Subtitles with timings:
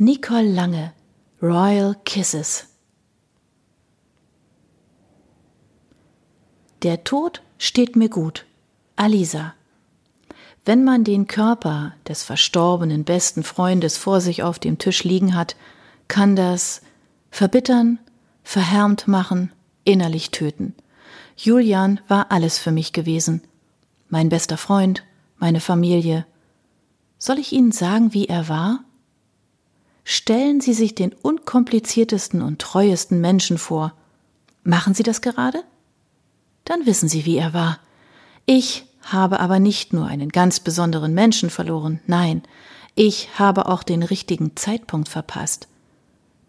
[0.00, 0.92] Nicole Lange
[1.42, 2.68] Royal Kisses
[6.84, 8.46] Der Tod steht mir gut.
[8.94, 9.54] Alisa.
[10.64, 15.56] Wenn man den Körper des verstorbenen besten Freundes vor sich auf dem Tisch liegen hat,
[16.06, 16.80] kann das
[17.32, 17.98] verbittern,
[18.44, 19.50] verhärmt machen,
[19.82, 20.76] innerlich töten.
[21.36, 23.42] Julian war alles für mich gewesen.
[24.10, 25.02] Mein bester Freund,
[25.38, 26.24] meine Familie.
[27.18, 28.84] Soll ich Ihnen sagen, wie er war?
[30.10, 33.92] Stellen Sie sich den unkompliziertesten und treuesten Menschen vor.
[34.64, 35.62] Machen Sie das gerade?
[36.64, 37.78] Dann wissen Sie, wie er war.
[38.46, 42.42] Ich habe aber nicht nur einen ganz besonderen Menschen verloren, nein,
[42.94, 45.68] ich habe auch den richtigen Zeitpunkt verpasst.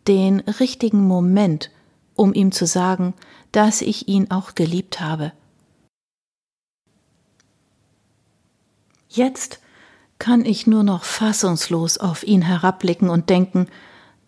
[0.08, 1.70] Den richtigen Moment,
[2.16, 3.14] um ihm zu sagen,
[3.52, 5.34] dass ich ihn auch geliebt habe.
[9.10, 9.60] Jetzt
[10.20, 13.68] kann ich nur noch fassungslos auf ihn herabblicken und denken,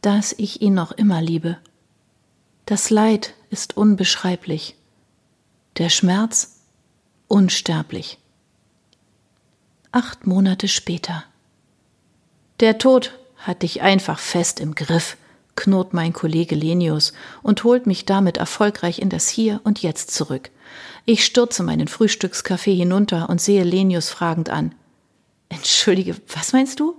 [0.02, 1.58] dass ich ihn noch immer liebe.
[2.66, 4.76] Das Leid ist unbeschreiblich,
[5.78, 6.62] der Schmerz
[7.28, 8.18] unsterblich.
[9.92, 11.26] Acht Monate später.
[12.62, 15.18] Der Tod hat dich einfach fest im Griff,
[15.56, 17.12] knurrt mein Kollege Lenius
[17.44, 20.50] und holt mich damit erfolgreich in das Hier und Jetzt zurück.
[21.06, 24.74] Ich stürze meinen Frühstückskaffee hinunter und sehe Lenius fragend an.
[25.52, 26.96] Entschuldige, was meinst du?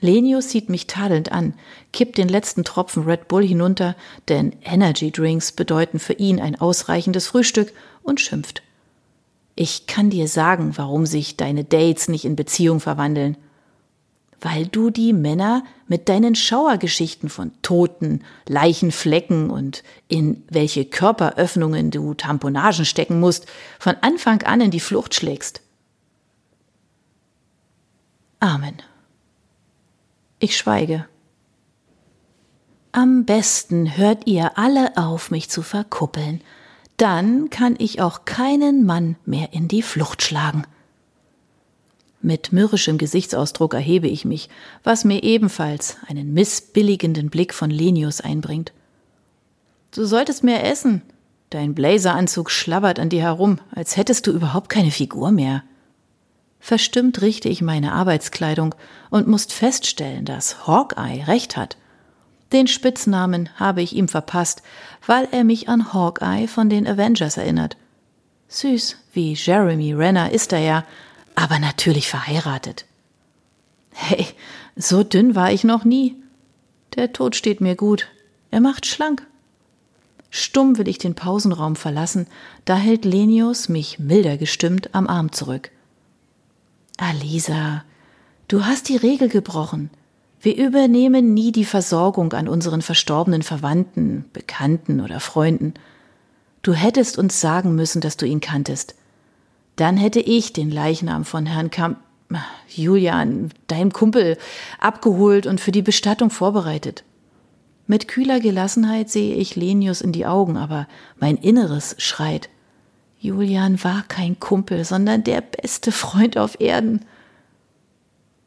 [0.00, 1.54] Lenius sieht mich tadelnd an,
[1.92, 3.96] kippt den letzten Tropfen Red Bull hinunter,
[4.28, 8.62] denn Energy Drinks bedeuten für ihn ein ausreichendes Frühstück, und schimpft.
[9.54, 13.36] Ich kann dir sagen, warum sich deine Dates nicht in Beziehung verwandeln.
[14.40, 22.14] Weil du die Männer mit deinen Schauergeschichten von Toten, Leichenflecken und in welche Körperöffnungen du
[22.14, 23.46] Tamponagen stecken musst,
[23.78, 25.61] von Anfang an in die Flucht schlägst.
[28.42, 28.74] Amen.
[30.40, 31.06] Ich schweige.
[32.90, 36.40] Am besten hört ihr alle auf, mich zu verkuppeln.
[36.96, 40.64] Dann kann ich auch keinen Mann mehr in die Flucht schlagen.
[42.20, 44.48] Mit mürrischem Gesichtsausdruck erhebe ich mich,
[44.82, 48.72] was mir ebenfalls einen missbilligenden Blick von Lenius einbringt.
[49.94, 51.02] Du solltest mehr essen.
[51.50, 55.62] Dein Blazeranzug schlabbert an dir herum, als hättest du überhaupt keine Figur mehr.
[56.64, 58.76] Verstimmt richte ich meine Arbeitskleidung
[59.10, 61.76] und muss feststellen, dass Hawkeye recht hat.
[62.52, 64.62] Den Spitznamen habe ich ihm verpasst,
[65.04, 67.76] weil er mich an Hawkeye von den Avengers erinnert.
[68.46, 70.84] Süß wie Jeremy Renner ist er ja,
[71.34, 72.86] aber natürlich verheiratet.
[73.90, 74.28] Hey,
[74.76, 76.14] so dünn war ich noch nie.
[76.94, 78.06] Der Tod steht mir gut.
[78.52, 79.26] Er macht schlank.
[80.30, 82.28] Stumm will ich den Pausenraum verlassen,
[82.64, 85.72] da hält Lenius mich milder gestimmt am Arm zurück.
[87.02, 87.82] Alisa,
[88.46, 89.90] du hast die Regel gebrochen.
[90.40, 95.74] Wir übernehmen nie die Versorgung an unseren verstorbenen Verwandten, Bekannten oder Freunden.
[96.62, 98.94] Du hättest uns sagen müssen, dass du ihn kanntest.
[99.74, 101.98] Dann hätte ich den Leichnam von Herrn Kamp
[102.68, 104.38] Julian, deinem Kumpel,
[104.78, 107.02] abgeholt und für die Bestattung vorbereitet.
[107.88, 110.86] Mit kühler Gelassenheit sehe ich Lenius in die Augen, aber
[111.18, 112.48] mein Inneres schreit.
[113.22, 117.04] Julian war kein Kumpel, sondern der beste Freund auf Erden.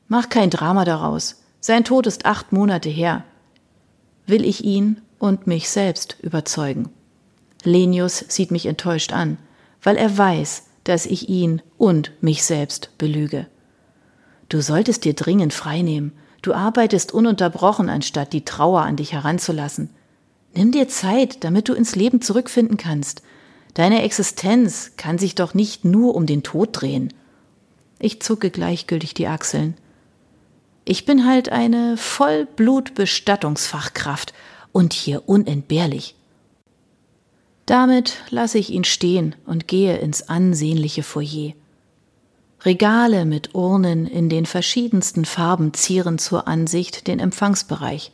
[0.10, 1.42] Mach kein Drama daraus.
[1.62, 3.24] Sein Tod ist acht Monate her.
[4.28, 6.90] Will ich ihn und mich selbst überzeugen?
[7.64, 9.38] Lenius sieht mich enttäuscht an,
[9.82, 13.48] weil er weiß, dass ich ihn und mich selbst belüge.
[14.50, 16.12] Du solltest dir dringend freinehmen.
[16.42, 19.90] Du arbeitest ununterbrochen, anstatt die Trauer an dich heranzulassen.
[20.54, 23.22] Nimm dir Zeit, damit du ins Leben zurückfinden kannst.
[23.76, 27.14] Deine Existenz kann sich doch nicht nur um den Tod drehen.
[28.00, 29.76] Ich zucke gleichgültig die Achseln.
[30.86, 34.34] Ich bin halt eine Vollblutbestattungsfachkraft
[34.72, 36.16] und hier unentbehrlich.
[37.66, 41.52] Damit lasse ich ihn stehen und gehe ins ansehnliche Foyer.
[42.64, 48.14] Regale mit Urnen in den verschiedensten Farben zieren zur Ansicht den Empfangsbereich.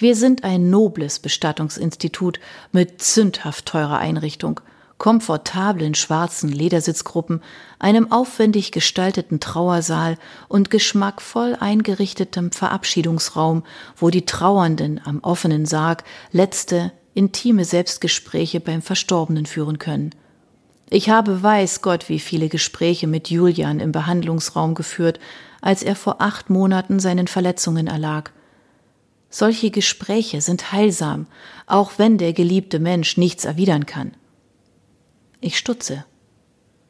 [0.00, 2.40] Wir sind ein nobles Bestattungsinstitut
[2.72, 4.60] mit zündhaft teurer Einrichtung,
[4.96, 7.42] komfortablen schwarzen Ledersitzgruppen,
[7.78, 10.16] einem aufwendig gestalteten Trauersaal
[10.48, 13.62] und geschmackvoll eingerichtetem Verabschiedungsraum,
[13.94, 20.14] wo die Trauernden am offenen Sarg letzte intime Selbstgespräche beim Verstorbenen führen können.
[20.88, 25.20] Ich habe weiß Gott wie viele Gespräche mit Julian im Behandlungsraum geführt,
[25.60, 28.30] als er vor acht Monaten seinen Verletzungen erlag.
[29.30, 31.26] Solche Gespräche sind heilsam,
[31.66, 34.12] auch wenn der geliebte Mensch nichts erwidern kann.
[35.40, 36.04] Ich stutze.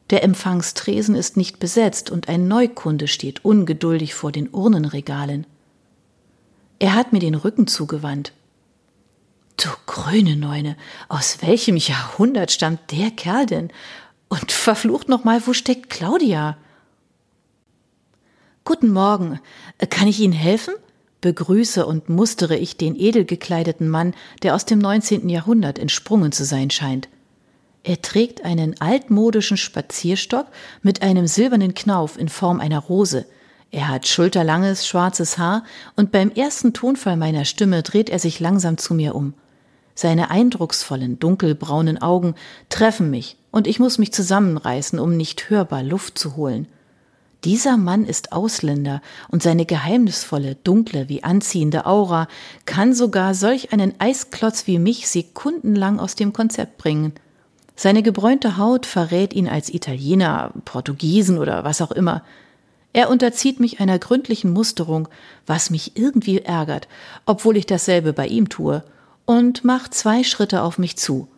[0.08, 5.46] Der Empfangstresen ist nicht besetzt und ein Neukunde steht ungeduldig vor den Urnenregalen.
[6.78, 8.32] Er hat mir den Rücken zugewandt.
[9.58, 10.76] Du grüne Neune,
[11.08, 13.70] aus welchem Jahrhundert stammt der Kerl denn?
[14.31, 16.56] Und verflucht noch mal, wo steckt Claudia?
[18.64, 19.40] Guten Morgen.
[19.90, 20.75] Kann ich Ihnen helfen?
[21.20, 25.28] Begrüße und mustere ich den edel gekleideten Mann, der aus dem 19.
[25.28, 27.08] Jahrhundert entsprungen zu sein scheint.
[27.82, 30.46] Er trägt einen altmodischen Spazierstock
[30.82, 33.26] mit einem silbernen Knauf in Form einer Rose.
[33.70, 35.64] Er hat schulterlanges, schwarzes Haar
[35.96, 39.34] und beim ersten Tonfall meiner Stimme dreht er sich langsam zu mir um.
[39.94, 42.34] Seine eindrucksvollen, dunkelbraunen Augen
[42.69, 46.67] treffen mich und ich muss mich zusammenreißen, um nicht hörbar Luft zu holen.
[47.44, 52.28] Dieser Mann ist Ausländer und seine geheimnisvolle, dunkle wie anziehende Aura
[52.66, 57.14] kann sogar solch einen Eisklotz wie mich sekundenlang aus dem Konzept bringen.
[57.76, 62.22] Seine gebräunte Haut verrät ihn als Italiener, Portugiesen oder was auch immer.
[62.92, 65.08] Er unterzieht mich einer gründlichen Musterung,
[65.46, 66.88] was mich irgendwie ärgert,
[67.25, 68.84] obwohl ich dasselbe bei ihm tue,
[69.25, 71.28] und macht zwei Schritte auf mich zu.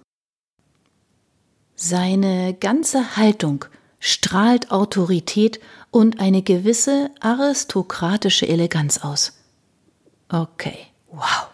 [1.76, 3.66] Seine ganze Haltung
[4.04, 5.60] strahlt Autorität
[5.92, 9.38] und eine gewisse aristokratische Eleganz aus.
[10.28, 10.76] Okay,
[11.12, 11.46] wow.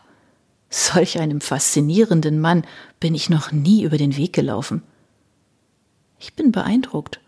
[0.70, 2.64] Solch einem faszinierenden Mann
[3.00, 4.82] bin ich noch nie über den Weg gelaufen.
[6.18, 7.20] Ich bin beeindruckt.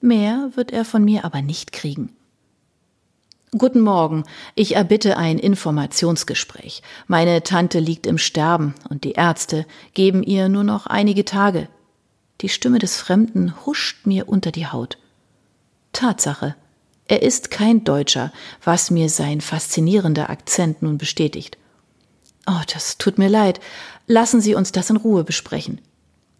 [0.00, 2.14] Mehr wird er von mir aber nicht kriegen.
[3.58, 4.22] Guten Morgen,
[4.54, 6.82] ich erbitte ein Informationsgespräch.
[7.08, 11.68] Meine Tante liegt im Sterben und die Ärzte geben ihr nur noch einige Tage.
[12.42, 14.98] Die Stimme des Fremden huscht mir unter die Haut.
[15.92, 16.54] Tatsache.
[17.08, 21.56] Er ist kein Deutscher, was mir sein faszinierender Akzent nun bestätigt.
[22.46, 23.60] Oh, das tut mir leid.
[24.06, 25.80] Lassen Sie uns das in Ruhe besprechen.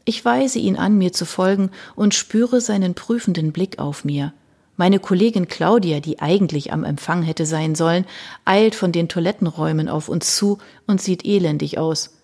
[0.04, 4.32] Ich weise ihn an, mir zu folgen und spüre seinen prüfenden Blick auf mir.
[4.76, 8.04] Meine Kollegin Claudia, die eigentlich am Empfang hätte sein sollen,
[8.44, 12.15] eilt von den Toilettenräumen auf uns zu und sieht elendig aus.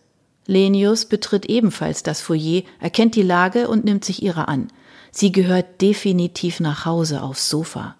[0.46, 4.68] Lenius betritt ebenfalls das Foyer, erkennt die Lage und nimmt sich ihrer an.
[5.10, 7.96] Sie gehört definitiv nach Hause aufs Sofa.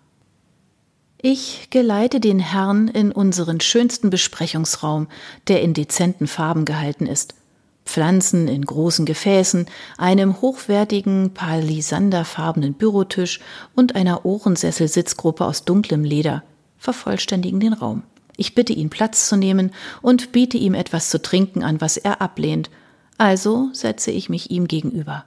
[1.21, 5.06] Ich geleite den Herrn in unseren schönsten Besprechungsraum,
[5.47, 7.35] der in dezenten Farben gehalten ist.
[7.85, 9.67] Pflanzen in großen Gefäßen,
[9.99, 13.41] einem hochwertigen palisanderfarbenen Bürotisch
[13.75, 16.43] und einer Ohrensesselsitzgruppe aus dunklem Leder
[16.79, 18.03] vervollständigen den Raum.
[18.37, 22.20] Ich bitte ihn Platz zu nehmen und biete ihm etwas zu trinken an, was er
[22.20, 22.70] ablehnt,
[23.19, 25.25] also setze ich mich ihm gegenüber.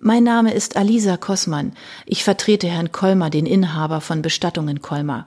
[0.00, 1.72] Mein Name ist Alisa Kossmann.
[2.04, 5.26] Ich vertrete Herrn Kolmer, den Inhaber von Bestattungen Kolmer.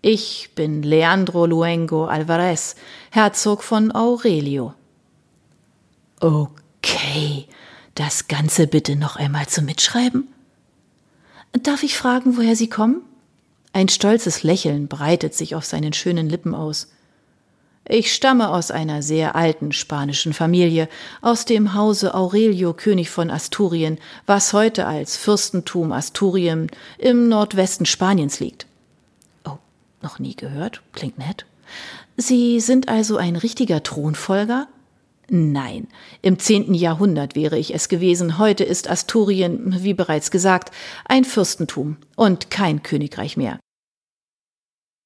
[0.00, 2.74] Ich bin Leandro Luengo Alvarez,
[3.10, 4.74] Herzog von Aurelio.
[6.18, 7.46] Okay,
[7.94, 10.26] das Ganze bitte noch einmal zum Mitschreiben?
[11.52, 13.02] Darf ich fragen, woher Sie kommen?
[13.72, 16.88] Ein stolzes Lächeln breitet sich auf seinen schönen Lippen aus.
[17.88, 20.88] Ich stamme aus einer sehr alten spanischen Familie,
[21.20, 28.38] aus dem Hause Aurelio König von Asturien, was heute als Fürstentum Asturien im Nordwesten Spaniens
[28.38, 28.66] liegt.
[29.44, 29.58] Oh,
[30.00, 31.44] noch nie gehört, klingt nett.
[32.16, 34.68] Sie sind also ein richtiger Thronfolger?
[35.28, 35.88] Nein,
[36.20, 40.72] im zehnten Jahrhundert wäre ich es gewesen, heute ist Asturien, wie bereits gesagt,
[41.04, 43.58] ein Fürstentum und kein Königreich mehr.